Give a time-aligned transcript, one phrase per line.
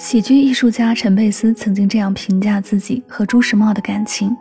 [0.00, 4.34] 喜剧艺术家陈佩斯曾经这样评价自己和朱时茂的感情：“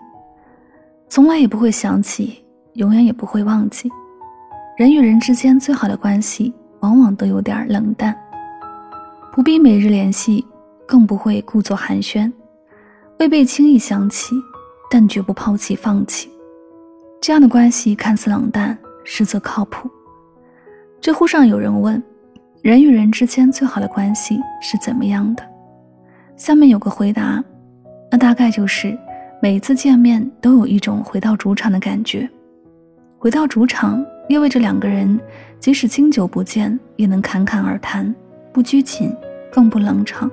[1.10, 2.42] 从来也不会想起，
[2.76, 3.92] 永远也不会忘记。
[4.78, 8.18] 人与人之间最好的关系，往往都有点冷淡，
[9.34, 10.48] 不必每日联系，
[10.88, 12.32] 更不会故作寒暄，
[13.20, 14.34] 未被轻易想起，
[14.90, 16.32] 但绝不抛弃放弃。
[17.20, 19.90] 这样的关系看似冷淡，实则靠谱。”
[21.02, 22.02] 知乎上有人问。
[22.62, 25.44] 人与人之间最好的关系是怎么样的？
[26.36, 27.42] 下面有个回答，
[28.12, 28.98] 那大概就是
[29.42, 32.30] 每一次见面都有一种回到主场的感觉。
[33.18, 35.18] 回到主场意味着两个人
[35.58, 38.14] 即使经久不见也能侃侃而谈，
[38.52, 39.16] 不拘谨，
[39.50, 40.30] 更不冷场。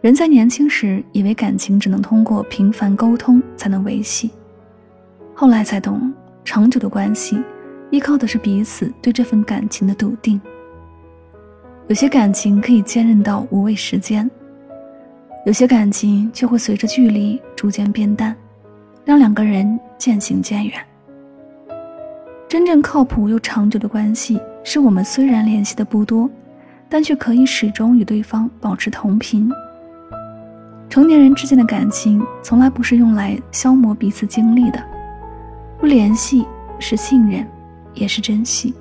[0.00, 4.30] 人在年轻时以为感情只能通过频繁沟通才能维系，
[5.34, 6.10] 后来才懂，
[6.46, 7.42] 长久的关系
[7.90, 10.40] 依靠的是彼此对这份感情的笃定。
[11.88, 14.30] 有些感情可以坚韧到无畏时间，
[15.46, 18.36] 有些感情却会随着距离逐渐变淡，
[19.06, 20.78] 让两个人渐行渐远。
[22.46, 26.28] 真正靠谱又长久的关系，是我们虽然联系的不多，
[26.90, 29.50] 但却可以始终与对方保持同频。
[30.90, 34.84] 成年人之间的感情，从来不是用来消磨彼此精力的，
[35.78, 36.46] 不联系
[36.78, 37.46] 是信任，
[37.94, 38.74] 也是珍惜。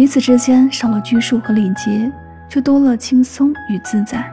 [0.00, 2.10] 彼此之间少了拘束和礼节，
[2.48, 4.24] 却多了轻松与自在。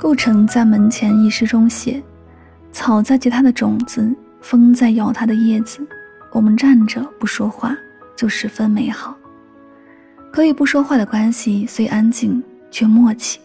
[0.00, 2.02] 顾城在门前一诗中写
[2.72, 5.86] ：“草在结它的种子，风在摇它的叶子。
[6.32, 7.76] 我们站着不说话，
[8.16, 9.14] 就十分美好。
[10.32, 13.38] 可以不说话的关系，虽安静却默契。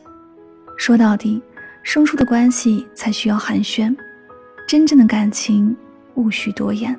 [0.77, 1.43] 说到底，
[1.83, 3.93] 生疏的关系才需要寒暄。
[4.65, 5.75] 真正的感情，
[6.13, 6.97] 无需多言。”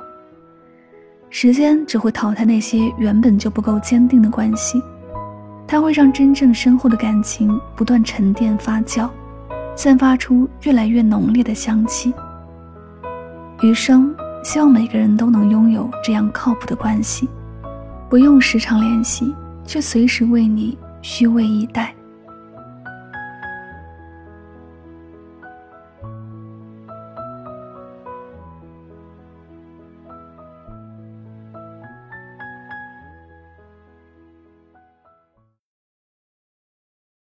[1.34, 4.83] 时间只会淘汰那些原本就不够坚定的关系，
[5.66, 9.08] 它会让真正深厚的感情不断沉淀发酵，
[9.74, 12.12] 散发出越来越浓烈的香气。
[13.62, 14.14] 余生，
[14.45, 17.27] 希望每个人都能拥有这样靠谱的关系，
[18.11, 19.34] 不用时常联系，
[19.64, 21.95] 却随时为你虚位以待。